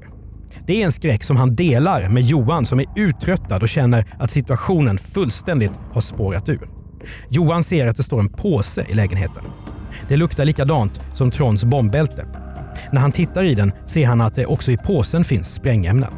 Det 0.66 0.82
är 0.82 0.84
en 0.84 0.92
skräck 0.92 1.24
som 1.24 1.36
han 1.36 1.56
delar 1.56 2.08
med 2.08 2.22
Johan 2.22 2.66
som 2.66 2.80
är 2.80 2.86
uttröttad 2.96 3.62
och 3.62 3.68
känner 3.68 4.06
att 4.18 4.30
situationen 4.30 4.98
fullständigt 4.98 5.72
har 5.92 6.00
spårat 6.00 6.48
ur. 6.48 6.68
Johan 7.28 7.64
ser 7.64 7.86
att 7.86 7.96
det 7.96 8.02
står 8.02 8.20
en 8.20 8.28
påse 8.28 8.86
i 8.88 8.94
lägenheten. 8.94 9.42
Det 10.08 10.16
luktar 10.16 10.44
likadant 10.44 11.00
som 11.14 11.30
Trons 11.30 11.64
bombbälte. 11.64 12.26
När 12.92 13.00
han 13.00 13.12
tittar 13.12 13.44
i 13.44 13.54
den 13.54 13.72
ser 13.86 14.06
han 14.06 14.20
att 14.20 14.34
det 14.34 14.46
också 14.46 14.70
i 14.70 14.76
påsen 14.76 15.24
finns 15.24 15.54
sprängämnen. 15.54 16.12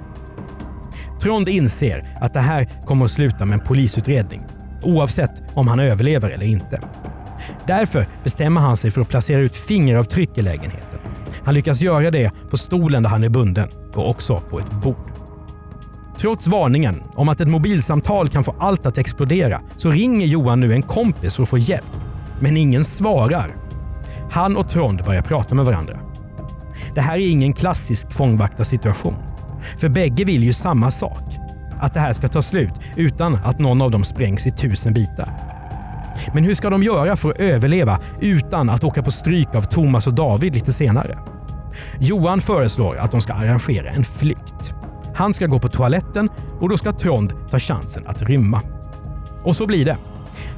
Trond 1.22 1.48
inser 1.48 2.18
att 2.20 2.32
det 2.32 2.40
här 2.40 2.68
kommer 2.86 3.04
att 3.04 3.10
sluta 3.10 3.44
med 3.44 3.60
en 3.60 3.66
polisutredning 3.66 4.42
oavsett 4.82 5.42
om 5.54 5.68
han 5.68 5.80
överlever 5.80 6.30
eller 6.30 6.46
inte. 6.46 6.80
Därför 7.66 8.06
bestämmer 8.24 8.60
han 8.60 8.76
sig 8.76 8.90
för 8.90 9.00
att 9.00 9.08
placera 9.08 9.40
ut 9.40 9.56
fingeravtryck 9.56 10.38
i 10.38 10.42
lägenheten. 10.42 10.98
Han 11.44 11.54
lyckas 11.54 11.80
göra 11.80 12.10
det 12.10 12.30
på 12.50 12.56
stolen 12.56 13.02
där 13.02 13.10
han 13.10 13.24
är 13.24 13.28
bunden 13.28 13.68
och 13.94 14.10
också 14.10 14.40
på 14.40 14.58
ett 14.58 14.70
bord. 14.70 15.12
Trots 16.18 16.46
varningen 16.46 17.02
om 17.14 17.28
att 17.28 17.40
ett 17.40 17.48
mobilsamtal 17.48 18.28
kan 18.28 18.44
få 18.44 18.54
allt 18.58 18.86
att 18.86 18.98
explodera 18.98 19.60
så 19.76 19.90
ringer 19.90 20.26
Johan 20.26 20.60
nu 20.60 20.72
en 20.72 20.82
kompis 20.82 21.36
för 21.36 21.42
att 21.42 21.48
få 21.48 21.58
hjälp. 21.58 21.92
Men 22.40 22.56
ingen 22.56 22.84
svarar. 22.84 23.56
Han 24.30 24.56
och 24.56 24.68
Trond 24.68 25.04
börjar 25.04 25.22
prata 25.22 25.54
med 25.54 25.64
varandra. 25.64 25.98
Det 26.94 27.00
här 27.00 27.14
är 27.14 27.28
ingen 27.28 27.52
klassisk 27.52 28.12
fångvaktarsituation. 28.12 29.31
För 29.78 29.88
bägge 29.88 30.24
vill 30.24 30.44
ju 30.44 30.52
samma 30.52 30.90
sak. 30.90 31.38
Att 31.80 31.94
det 31.94 32.00
här 32.00 32.12
ska 32.12 32.28
ta 32.28 32.42
slut 32.42 32.74
utan 32.96 33.34
att 33.34 33.58
någon 33.58 33.82
av 33.82 33.90
dem 33.90 34.04
sprängs 34.04 34.46
i 34.46 34.50
tusen 34.50 34.94
bitar. 34.94 35.32
Men 36.34 36.44
hur 36.44 36.54
ska 36.54 36.70
de 36.70 36.82
göra 36.82 37.16
för 37.16 37.30
att 37.30 37.40
överleva 37.40 37.98
utan 38.20 38.70
att 38.70 38.84
åka 38.84 39.02
på 39.02 39.10
stryk 39.10 39.54
av 39.54 39.62
Thomas 39.62 40.06
och 40.06 40.14
David 40.14 40.54
lite 40.54 40.72
senare? 40.72 41.18
Johan 41.98 42.40
föreslår 42.40 42.96
att 42.96 43.10
de 43.10 43.20
ska 43.20 43.32
arrangera 43.32 43.90
en 43.90 44.04
flykt. 44.04 44.74
Han 45.14 45.34
ska 45.34 45.46
gå 45.46 45.58
på 45.58 45.68
toaletten 45.68 46.28
och 46.60 46.68
då 46.68 46.76
ska 46.76 46.92
Trond 46.92 47.32
ta 47.50 47.58
chansen 47.58 48.06
att 48.06 48.22
rymma. 48.22 48.60
Och 49.42 49.56
så 49.56 49.66
blir 49.66 49.84
det. 49.84 49.96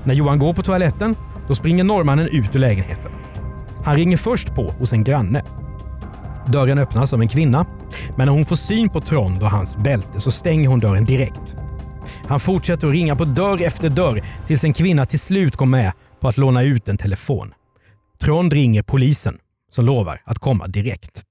När 0.05 0.15
Johan 0.15 0.39
går 0.39 0.53
på 0.53 0.63
toaletten, 0.63 1.17
då 1.49 1.55
springer 1.55 1.85
norrmannen 1.85 2.29
ut 2.29 2.57
ur 2.57 2.61
lägenheten. 2.61 3.13
Han 3.85 3.97
ringer 3.97 4.17
först 4.17 4.55
på 4.55 4.71
hos 4.79 4.93
en 4.93 5.05
granne. 5.05 5.43
Dörren 6.47 6.79
öppnas 6.79 7.13
av 7.13 7.21
en 7.21 7.29
kvinna, 7.29 7.67
men 8.17 8.27
när 8.27 8.33
hon 8.33 8.45
får 8.45 8.57
syn 8.57 8.89
på 8.89 9.01
Trond 9.01 9.43
och 9.43 9.51
hans 9.51 9.77
bälte 9.77 10.21
så 10.21 10.31
stänger 10.31 10.69
hon 10.69 10.81
dörren 10.81 11.05
direkt. 11.05 11.57
Han 12.29 12.41
fortsätter 12.41 12.89
att 12.89 12.93
ringa 12.93 13.17
på 13.17 13.25
dörr 13.25 13.63
efter 13.63 13.91
dörr 13.91 14.25
tills 14.47 14.65
en 14.65 14.73
kvinna 14.73 15.07
till 15.07 15.21
slut 15.21 15.57
går 15.57 15.67
med 15.67 15.93
på 16.21 16.29
att 16.29 16.37
låna 16.37 16.63
ut 16.63 16.89
en 16.89 16.97
telefon. 16.97 17.55
Trond 18.21 18.53
ringer 18.53 18.83
polisen 18.83 19.39
som 19.71 19.85
lovar 19.85 20.21
att 20.25 20.39
komma 20.39 20.69
direkt. 20.69 21.23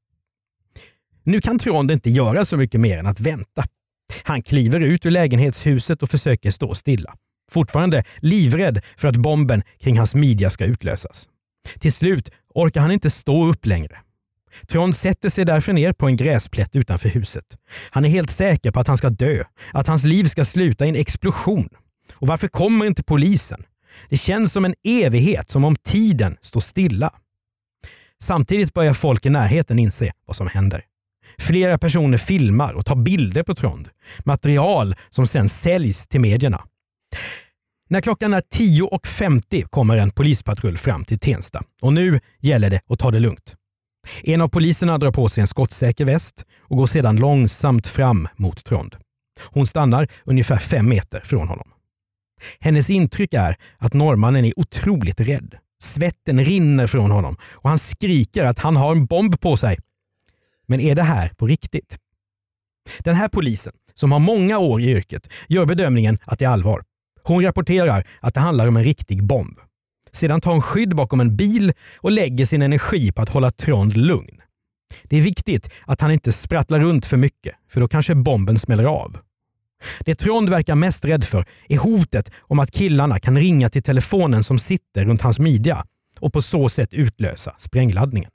Nu 1.24 1.41
kan 1.41 1.60
Trond 1.60 1.91
inte 1.91 2.10
göra 2.10 2.46
så 2.46 2.58
mycket 2.58 2.82
mer 2.82 2.98
än 2.98 3.08
att 3.08 3.20
vänta. 3.20 3.63
Han 4.24 4.43
kliver 4.43 4.79
ut 4.79 5.05
ur 5.05 5.12
lägenhetshuset 5.12 6.03
och 6.03 6.10
försöker 6.10 6.51
stå 6.51 6.75
stilla. 6.75 7.15
Fortfarande 7.51 8.03
livrädd 8.17 8.82
för 8.98 9.08
att 9.08 9.17
bomben 9.17 9.63
kring 9.79 9.98
hans 9.98 10.15
midja 10.15 10.50
ska 10.50 10.65
utlösas. 10.65 11.27
Till 11.79 11.93
slut 11.93 12.29
orkar 12.55 12.82
han 12.82 12.91
inte 12.91 13.10
stå 13.10 13.46
upp 13.46 13.65
längre. 13.65 13.98
Trond 14.67 14.95
sätter 14.95 15.29
sig 15.29 15.45
därför 15.45 15.74
ner 15.74 15.93
på 15.93 16.07
en 16.07 16.17
gräsplätt 16.17 16.75
utanför 16.75 17.10
huset. 17.10 17.45
Han 17.89 18.05
är 18.05 18.10
helt 18.10 18.31
säker 18.31 18.72
på 18.72 18.79
att 18.79 18.88
han 18.88 18.98
ska 18.98 19.10
dö, 19.10 19.43
att 19.72 19.88
hans 19.88 20.03
liv 20.03 20.24
ska 20.24 20.45
sluta 20.45 20.86
i 20.86 20.89
en 20.89 20.95
explosion. 20.95 21.69
Och 22.13 22.27
varför 22.27 22.48
kommer 22.48 22.86
inte 22.86 23.03
polisen? 23.03 23.63
Det 24.10 24.17
känns 24.17 24.51
som 24.51 24.65
en 24.65 24.75
evighet, 24.83 25.50
som 25.50 25.65
om 25.65 25.75
tiden 25.75 26.38
står 26.41 26.60
stilla. 26.60 27.13
Samtidigt 28.22 28.74
börjar 28.74 28.93
folk 28.93 29.25
i 29.25 29.29
närheten 29.29 29.79
inse 29.79 30.12
vad 30.25 30.36
som 30.36 30.48
händer. 30.48 30.83
Flera 31.38 31.77
personer 31.77 32.17
filmar 32.17 32.74
och 32.74 32.86
tar 32.86 32.95
bilder 32.95 33.43
på 33.43 33.55
Trond. 33.55 33.89
Material 34.25 34.95
som 35.10 35.27
sen 35.27 35.50
säljs 35.50 36.07
till 36.07 36.22
medierna. 36.22 36.62
När 37.88 38.01
klockan 38.01 38.33
är 38.33 38.41
10.50 38.41 39.63
kommer 39.63 39.98
en 39.98 40.12
polispatrull 40.12 40.77
fram 40.77 41.05
till 41.05 41.19
Tensta 41.19 41.63
och 41.81 41.93
nu 41.93 42.19
gäller 42.39 42.69
det 42.69 42.81
att 42.88 43.00
ta 43.00 43.12
det 43.12 43.19
lugnt. 43.19 43.55
En 44.24 44.41
av 44.41 44.48
poliserna 44.48 44.98
drar 44.98 45.12
på 45.12 45.29
sig 45.29 45.41
en 45.41 45.48
skottsäker 45.48 46.05
väst 46.05 46.45
och 46.60 46.77
går 46.77 46.86
sedan 46.86 47.15
långsamt 47.15 47.88
fram 47.88 48.27
mot 48.36 48.65
Trond. 48.65 48.95
Hon 49.50 49.67
stannar 49.67 50.07
ungefär 50.25 50.57
fem 50.57 50.89
meter 50.89 51.19
från 51.19 51.48
honom. 51.48 51.67
Hennes 52.60 52.89
intryck 52.89 53.33
är 53.33 53.57
att 53.77 53.93
norrmannen 53.93 54.45
är 54.45 54.60
otroligt 54.60 55.19
rädd. 55.19 55.55
Svetten 55.83 56.45
rinner 56.45 56.88
från 56.88 57.12
honom 57.12 57.38
och 57.51 57.69
han 57.69 57.79
skriker 57.79 58.45
att 58.45 58.60
han 58.60 58.75
har 58.75 58.91
en 58.91 59.05
bomb 59.05 59.39
på 59.39 59.57
sig. 59.57 59.77
Men 60.67 60.79
är 60.79 60.95
det 60.95 61.03
här 61.03 61.29
på 61.29 61.48
riktigt? 61.48 61.98
Den 63.00 63.15
här 63.15 63.27
polisen, 63.27 63.74
som 63.93 64.12
har 64.12 64.19
många 64.19 64.57
år 64.57 64.81
i 64.81 64.91
yrket, 64.91 65.27
gör 65.48 65.65
bedömningen 65.65 66.17
att 66.25 66.39
det 66.39 66.45
är 66.45 66.50
allvar. 66.50 66.83
Hon 67.24 67.43
rapporterar 67.43 68.07
att 68.19 68.33
det 68.33 68.39
handlar 68.39 68.67
om 68.67 68.77
en 68.77 68.83
riktig 68.83 69.24
bomb. 69.24 69.60
Sedan 70.13 70.41
tar 70.41 70.51
hon 70.51 70.62
skydd 70.62 70.96
bakom 70.96 71.20
en 71.20 71.36
bil 71.36 71.74
och 71.98 72.12
lägger 72.12 72.46
sin 72.46 72.62
energi 72.62 73.12
på 73.12 73.22
att 73.22 73.29
hålla 73.29 73.51
Trond 73.51 73.98
lugn. 73.98 74.41
Det 75.03 75.17
är 75.17 75.22
viktigt 75.22 75.70
att 75.86 76.01
han 76.01 76.12
inte 76.12 76.32
sprattlar 76.32 76.79
runt 76.79 77.05
för 77.05 77.17
mycket, 77.17 77.55
för 77.70 77.82
då 77.82 77.88
kanske 77.88 78.15
bomben 78.15 78.60
smäller 78.60 78.84
av. 78.84 79.17
Det 80.00 80.15
Trond 80.15 80.50
verkar 80.50 80.75
mest 80.75 81.05
rädd 81.05 81.24
för 81.24 81.46
är 81.70 81.77
hotet 81.77 82.32
om 82.41 82.60
att 82.60 82.72
killarna 82.72 83.20
kan 83.20 83.38
ringa 83.38 83.70
till 83.70 83.84
telefonen 83.84 84.43
som 84.43 84.60
sitter 84.60 85.05
runt 85.05 85.22
hans 85.22 85.39
midja 85.39 85.86
och 86.20 86.34
på 86.34 86.41
så 86.41 86.70
sätt 86.70 86.93
utlösa 86.93 87.55
sprängladdningen. 87.58 88.32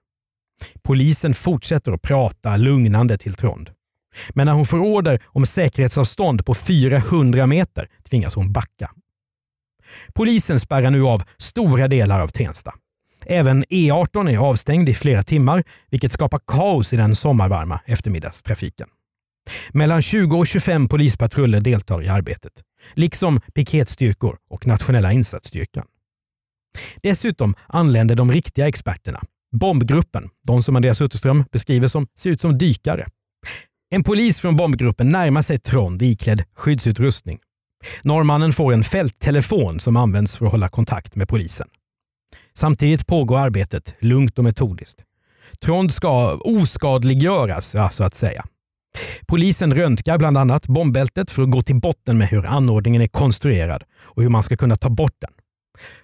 Polisen 0.82 1.35
fortsätter 1.35 1.92
att 1.92 2.02
prata 2.02 2.56
lugnande 2.56 3.18
till 3.18 3.35
Trond. 3.35 3.70
Men 4.30 4.47
när 4.47 4.52
hon 4.52 4.66
får 4.66 4.78
order 4.78 5.23
om 5.26 5.47
säkerhetsavstånd 5.47 6.47
på 6.47 6.54
400 6.54 7.47
meter 7.47 7.88
tvingas 8.11 8.35
hon 8.35 8.52
backa. 8.52 8.90
Polisen 10.14 10.61
spärrar 10.61 10.90
nu 10.90 11.02
av 11.02 11.23
stora 11.38 11.88
delar 11.88 12.21
av 12.21 12.28
Tensta. 12.28 12.75
Även 13.26 13.64
E18 13.64 14.30
är 14.30 14.38
avstängd 14.38 14.88
i 14.88 14.95
flera 14.95 15.23
timmar, 15.23 15.64
vilket 15.90 16.12
skapar 16.12 16.40
kaos 16.47 16.92
i 16.92 16.97
den 16.97 17.16
sommarvarma 17.16 17.80
eftermiddagstrafiken. 17.87 18.88
Mellan 19.73 20.02
20 20.02 20.38
och 20.38 20.47
25 20.47 20.88
polispatruller 20.88 21.61
deltar 21.61 22.02
i 22.02 22.09
arbetet, 22.09 22.52
liksom 22.95 23.40
piketstyrkor 23.54 24.37
och 24.50 24.66
nationella 24.66 25.12
insatsstyrkan. 25.12 25.85
Dessutom 27.02 27.54
anländer 27.66 28.16
de 28.16 28.33
riktiga 28.33 28.68
experterna. 28.68 29.21
Bombgruppen, 29.52 30.28
de 30.47 30.62
som 30.62 30.76
Andreas 30.76 31.00
Utterström 31.00 31.45
beskriver 31.52 31.88
som 31.88 32.07
ser 32.18 32.30
ut 32.30 32.40
som 32.40 32.59
dykare. 32.59 33.07
En 33.90 34.04
polis 34.04 34.38
från 34.38 34.57
bombgruppen 34.57 35.09
närmar 35.09 35.42
sig 35.42 35.59
Trond 35.59 36.02
iklädd 36.02 36.45
skyddsutrustning. 36.54 37.38
Norrmannen 38.02 38.52
får 38.52 38.73
en 38.73 38.85
fälttelefon 38.85 39.80
som 39.80 39.97
används 39.97 40.37
för 40.37 40.47
att 40.47 40.52
hålla 40.52 40.68
kontakt 40.68 41.16
med 41.16 41.28
polisen. 41.28 41.68
Samtidigt 42.54 43.06
pågår 43.06 43.38
arbetet 43.38 43.94
lugnt 43.99 44.38
och 44.38 44.44
metodiskt. 44.44 45.04
Trond 45.61 45.92
ska 45.92 46.35
oskadliggöras, 46.35 47.75
så 47.90 48.04
att 48.04 48.14
säga. 48.14 48.44
Polisen 49.26 49.75
röntgar 49.75 50.18
bland 50.18 50.38
annat 50.38 50.66
bombbältet 50.66 51.30
för 51.30 51.42
att 51.42 51.50
gå 51.50 51.62
till 51.62 51.80
botten 51.80 52.18
med 52.18 52.28
hur 52.28 52.47
anordningen 52.47 53.02
är 53.02 53.06
konstruerad 53.06 53.85
och 53.99 54.23
hur 54.23 54.28
man 54.28 54.42
ska 54.42 54.56
kunna 54.56 54.76
ta 54.76 54.88
bort 54.88 55.16
den. 55.20 55.30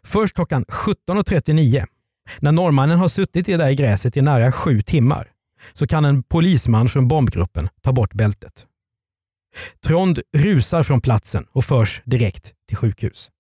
Först 0.04 0.35
klockan 0.35 0.64
17.39, 0.64 1.85
när 2.38 2.52
norrmannen 2.52 2.99
har 2.99 3.09
suttit 3.09 3.49
i 3.49 3.52
det 3.52 3.59
där 3.64 3.73
gräset 3.73 4.16
i 4.16 4.23
nära 4.23 4.52
sju 4.52 4.81
timmar, 4.81 5.28
så 5.73 5.87
kan 5.87 6.04
en 6.04 6.23
polisman 6.23 6.88
från 6.88 7.09
bombgruppen 7.09 7.69
ta 7.83 7.93
bort 7.93 8.14
bältet. 8.14 8.66
Trond 9.87 10.20
rusar 10.37 10.82
från 10.82 11.00
platsen 11.00 11.46
och 11.52 11.64
förs 11.64 12.02
direkt 12.04 12.52
till 12.68 12.76
sjukhus. 12.76 13.30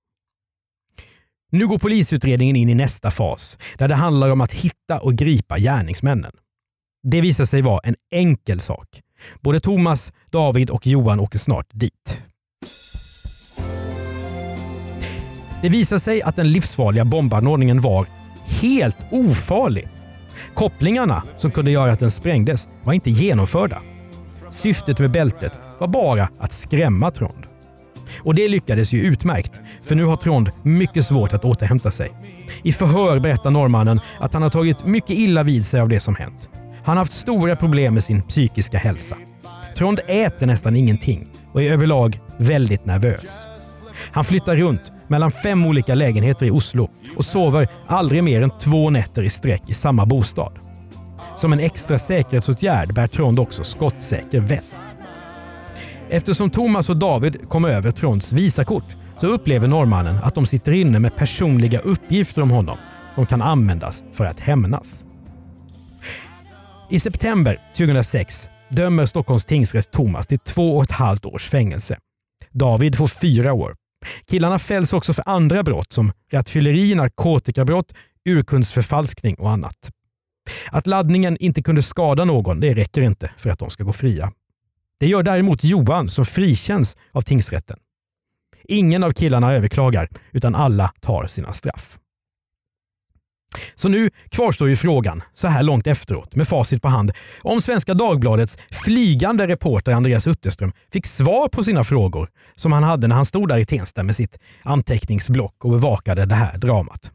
Nu 1.50 1.66
går 1.66 1.78
polisutredningen 1.78 2.56
in 2.56 2.68
i 2.68 2.74
nästa 2.74 3.10
fas, 3.10 3.58
där 3.78 3.88
det 3.88 3.94
handlar 3.94 4.30
om 4.30 4.40
att 4.40 4.52
hitta 4.52 4.98
och 5.00 5.14
gripa 5.14 5.58
gärningsmännen. 5.58 6.32
Det 7.02 7.20
visar 7.20 7.44
sig 7.44 7.62
vara 7.62 7.80
en 7.84 7.94
enkel 8.10 8.60
sak. 8.60 9.00
Både 9.40 9.60
Thomas, 9.60 10.12
David 10.30 10.70
och 10.70 10.86
Johan 10.86 11.20
åker 11.20 11.38
snart 11.38 11.66
dit. 11.72 12.22
Det 15.62 15.68
visar 15.68 15.98
sig 15.98 16.22
att 16.22 16.36
den 16.36 16.50
livsfarliga 16.52 17.04
bombanordningen 17.04 17.80
var 17.80 18.06
helt 18.46 18.96
ofarlig. 19.10 19.88
Kopplingarna 20.54 21.22
som 21.36 21.50
kunde 21.50 21.70
göra 21.70 21.92
att 21.92 22.00
den 22.00 22.10
sprängdes 22.10 22.68
var 22.84 22.92
inte 22.92 23.10
genomförda. 23.10 23.82
Syftet 24.50 24.98
med 24.98 25.10
bältet 25.10 25.52
var 25.78 25.88
bara 25.88 26.28
att 26.38 26.52
skrämma 26.52 27.10
Trond. 27.10 27.46
Och 28.18 28.34
det 28.34 28.48
lyckades 28.48 28.92
ju 28.92 29.02
utmärkt, 29.02 29.60
för 29.82 29.94
nu 29.94 30.04
har 30.04 30.16
Trond 30.16 30.50
mycket 30.62 31.06
svårt 31.06 31.32
att 31.32 31.44
återhämta 31.44 31.90
sig. 31.90 32.12
I 32.62 32.72
förhör 32.72 33.18
berättar 33.18 33.50
norrmannen 33.50 34.00
att 34.18 34.32
han 34.32 34.42
har 34.42 34.50
tagit 34.50 34.86
mycket 34.86 35.10
illa 35.10 35.42
vid 35.42 35.66
sig 35.66 35.80
av 35.80 35.88
det 35.88 36.00
som 36.00 36.16
hänt. 36.16 36.48
Han 36.84 36.96
har 36.96 37.04
haft 37.04 37.12
stora 37.12 37.56
problem 37.56 37.94
med 37.94 38.04
sin 38.04 38.22
psykiska 38.22 38.78
hälsa. 38.78 39.16
Trond 39.76 40.00
äter 40.06 40.46
nästan 40.46 40.76
ingenting 40.76 41.28
och 41.52 41.62
är 41.62 41.72
överlag 41.72 42.20
väldigt 42.36 42.86
nervös. 42.86 43.24
Han 44.12 44.24
flyttar 44.24 44.56
runt 44.56 44.92
mellan 45.08 45.30
fem 45.30 45.66
olika 45.66 45.94
lägenheter 45.94 46.46
i 46.46 46.50
Oslo 46.50 46.90
och 47.16 47.24
sover 47.24 47.68
aldrig 47.86 48.24
mer 48.24 48.42
än 48.42 48.50
två 48.50 48.90
nätter 48.90 49.22
i 49.22 49.30
sträck 49.30 49.62
i 49.66 49.74
samma 49.74 50.06
bostad. 50.06 50.52
Som 51.36 51.52
en 51.52 51.60
extra 51.60 51.98
säkerhetsåtgärd 51.98 52.94
bär 52.94 53.06
Trond 53.06 53.38
också 53.38 53.64
skottsäker 53.64 54.40
väst. 54.40 54.80
Eftersom 56.14 56.50
Thomas 56.50 56.90
och 56.90 56.96
David 56.96 57.48
kom 57.48 57.64
över 57.64 57.90
Tronds 57.90 58.32
visakort 58.32 58.96
så 59.16 59.26
upplever 59.26 59.68
norrmannen 59.68 60.16
att 60.22 60.34
de 60.34 60.46
sitter 60.46 60.72
inne 60.72 60.98
med 60.98 61.16
personliga 61.16 61.80
uppgifter 61.80 62.42
om 62.42 62.50
honom 62.50 62.78
som 63.14 63.26
kan 63.26 63.42
användas 63.42 64.02
för 64.12 64.24
att 64.24 64.40
hämnas. 64.40 65.04
I 66.90 67.00
september 67.00 67.60
2006 67.76 68.48
dömer 68.70 69.06
Stockholms 69.06 69.44
tingsrätt 69.44 69.90
Thomas 69.90 70.26
till 70.26 70.38
två 70.38 70.76
och 70.76 70.82
ett 70.82 70.90
halvt 70.90 71.26
års 71.26 71.48
fängelse. 71.48 71.98
David 72.50 72.96
får 72.96 73.06
fyra 73.06 73.52
år. 73.52 73.76
Killarna 74.26 74.58
fälls 74.58 74.92
också 74.92 75.12
för 75.12 75.28
andra 75.28 75.62
brott 75.62 75.92
som 75.92 76.12
rattfylleri, 76.32 76.94
narkotikabrott, 76.94 77.94
urkundsförfalskning 78.24 79.34
och 79.34 79.50
annat. 79.50 79.90
Att 80.70 80.86
laddningen 80.86 81.36
inte 81.40 81.62
kunde 81.62 81.82
skada 81.82 82.24
någon, 82.24 82.60
det 82.60 82.74
räcker 82.74 83.02
inte 83.02 83.30
för 83.38 83.50
att 83.50 83.58
de 83.58 83.70
ska 83.70 83.84
gå 83.84 83.92
fria. 83.92 84.32
Det 85.04 85.08
gör 85.08 85.22
däremot 85.22 85.64
Johan 85.64 86.08
som 86.08 86.24
frikänns 86.24 86.96
av 87.12 87.22
tingsrätten. 87.22 87.78
Ingen 88.68 89.04
av 89.04 89.10
killarna 89.10 89.52
överklagar, 89.52 90.08
utan 90.32 90.54
alla 90.54 90.92
tar 91.00 91.26
sina 91.26 91.52
straff. 91.52 91.98
Så 93.74 93.88
nu 93.88 94.10
kvarstår 94.28 94.68
ju 94.68 94.76
frågan, 94.76 95.22
så 95.34 95.48
här 95.48 95.62
långt 95.62 95.86
efteråt, 95.86 96.36
med 96.36 96.48
facit 96.48 96.82
på 96.82 96.88
hand, 96.88 97.12
om 97.42 97.60
Svenska 97.60 97.94
Dagbladets 97.94 98.58
flygande 98.70 99.46
reporter 99.46 99.92
Andreas 99.92 100.26
Utterström 100.26 100.72
fick 100.92 101.06
svar 101.06 101.48
på 101.48 101.64
sina 101.64 101.84
frågor 101.84 102.28
som 102.54 102.72
han 102.72 102.82
hade 102.82 103.08
när 103.08 103.16
han 103.16 103.26
stod 103.26 103.48
där 103.48 103.58
i 103.58 103.64
Tensta 103.64 104.02
med 104.02 104.16
sitt 104.16 104.38
anteckningsblock 104.62 105.64
och 105.64 105.70
bevakade 105.70 106.26
det 106.26 106.34
här 106.34 106.58
dramat. 106.58 107.10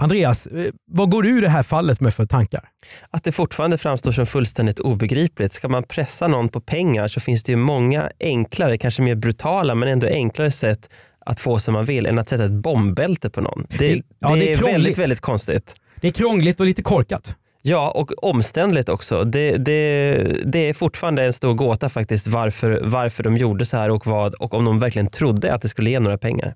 Andreas, 0.00 0.46
eh, 0.46 0.72
vad 0.90 1.10
går 1.10 1.22
du 1.22 1.28
ur 1.28 1.42
det 1.42 1.48
här 1.48 1.62
fallet 1.62 2.00
med 2.00 2.14
för 2.14 2.26
tankar? 2.26 2.68
Att 3.10 3.24
det 3.24 3.32
fortfarande 3.32 3.78
framstår 3.78 4.12
som 4.12 4.26
fullständigt 4.26 4.78
obegripligt. 4.78 5.52
Ska 5.52 5.68
man 5.68 5.82
pressa 5.82 6.28
någon 6.28 6.48
på 6.48 6.60
pengar 6.60 7.08
så 7.08 7.20
finns 7.20 7.42
det 7.42 7.52
ju 7.52 7.56
många 7.56 8.10
enklare, 8.20 8.78
kanske 8.78 9.02
mer 9.02 9.14
brutala 9.14 9.74
men 9.74 9.88
ändå 9.88 10.06
enklare 10.06 10.50
sätt 10.50 10.90
att 11.26 11.40
få 11.40 11.58
som 11.58 11.74
man 11.74 11.84
vill 11.84 12.06
än 12.06 12.18
att 12.18 12.28
sätta 12.28 12.44
ett 12.44 12.50
bombbälte 12.50 13.30
på 13.30 13.40
någon. 13.40 13.66
Det, 13.68 13.78
det, 13.78 14.02
ja, 14.18 14.34
det 14.34 14.52
är, 14.52 14.58
är 14.58 14.72
väldigt, 14.72 14.98
väldigt 14.98 15.20
konstigt. 15.20 15.74
Det 16.00 16.08
är 16.08 16.12
krångligt 16.12 16.60
och 16.60 16.66
lite 16.66 16.82
korkat. 16.82 17.36
Ja, 17.62 17.90
och 17.90 18.24
omständligt 18.24 18.88
också. 18.88 19.24
Det, 19.24 19.56
det, 19.56 20.14
det 20.44 20.58
är 20.58 20.74
fortfarande 20.74 21.26
en 21.26 21.32
stor 21.32 21.54
gåta 21.54 21.88
faktiskt 21.88 22.26
varför, 22.26 22.80
varför 22.84 23.22
de 23.22 23.36
gjorde 23.36 23.64
så 23.64 23.76
här 23.76 23.90
och, 23.90 24.06
vad, 24.06 24.34
och 24.34 24.54
om 24.54 24.64
de 24.64 24.78
verkligen 24.78 25.06
trodde 25.06 25.54
att 25.54 25.62
det 25.62 25.68
skulle 25.68 25.90
ge 25.90 26.00
några 26.00 26.18
pengar. 26.18 26.54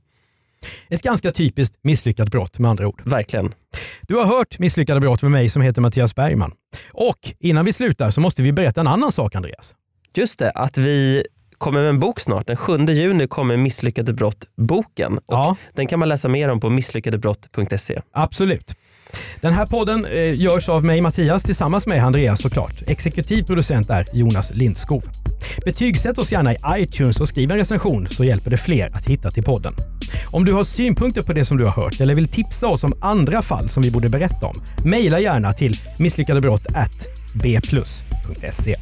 Ett 0.88 1.02
ganska 1.02 1.33
typiskt 1.33 1.78
misslyckat 1.83 2.31
brott 2.31 2.59
med 2.59 2.71
andra 2.71 2.88
ord. 2.88 3.02
Verkligen. 3.04 3.54
Du 4.02 4.14
har 4.16 4.25
hört 4.25 4.59
Misslyckade 4.59 5.00
brott 5.00 5.23
med 5.23 5.31
mig 5.31 5.49
som 5.49 5.62
heter 5.62 5.83
Mattias 5.83 6.14
Bergman. 6.14 6.52
Och 6.92 7.19
innan 7.40 7.64
vi 7.64 7.73
slutar 7.73 8.11
så 8.11 8.21
måste 8.21 8.42
vi 8.42 8.52
berätta 8.52 8.81
en 8.81 8.87
annan 8.87 9.12
sak 9.12 9.35
Andreas. 9.35 9.75
Just 10.14 10.38
det, 10.38 10.50
att 10.50 10.78
vi 10.78 11.25
kommer 11.62 11.81
med 11.81 11.88
en 11.88 11.99
bok 11.99 12.21
snart. 12.21 12.47
Den 12.47 12.57
7 12.57 12.78
juni 12.78 13.26
kommer 13.26 13.57
Misslyckade 13.57 14.12
brott-boken. 14.12 15.19
Ja. 15.26 15.57
Den 15.75 15.87
kan 15.87 15.99
man 15.99 16.09
läsa 16.09 16.28
mer 16.28 16.49
om 16.49 16.61
på 16.61 16.71
misslyckadebrott.se. 16.71 18.00
Absolut. 18.12 18.75
Den 19.40 19.52
här 19.52 19.66
podden 19.66 20.07
eh, 20.07 20.40
görs 20.40 20.69
av 20.69 20.85
mig 20.85 21.00
Mattias 21.00 21.42
tillsammans 21.42 21.87
med 21.87 22.04
Andreas 22.04 22.42
såklart. 22.42 22.83
Exekutiv 22.87 23.42
producent 23.42 23.90
är 23.90 24.07
Jonas 24.12 24.54
Lindskov. 24.54 25.02
Betygsätt 25.64 26.19
oss 26.19 26.33
gärna 26.33 26.52
i 26.52 26.57
iTunes 26.76 27.21
och 27.21 27.28
skriv 27.28 27.50
en 27.50 27.59
recension 27.59 28.09
så 28.11 28.25
hjälper 28.25 28.50
det 28.50 28.57
fler 28.57 28.87
att 28.87 29.07
hitta 29.07 29.31
till 29.31 29.42
podden. 29.42 29.75
Om 30.33 30.45
du 30.45 30.53
har 30.53 30.65
synpunkter 30.65 31.23
på 31.23 31.33
det 31.33 31.45
som 31.45 31.57
du 31.57 31.65
har 31.65 31.85
hört 31.85 32.01
eller 32.01 32.15
vill 32.15 32.29
tipsa 32.29 32.67
oss 32.67 32.85
om 32.85 32.93
andra 33.01 33.43
fall 33.43 33.69
som 33.69 33.83
vi 33.83 33.91
borde 33.91 34.09
berätta 34.09 34.47
om, 34.47 34.55
mejla 34.85 35.21
gärna 35.21 35.53
till 35.53 35.75
misslyckadebrott 35.99 36.67
bplus.se. 37.35 38.77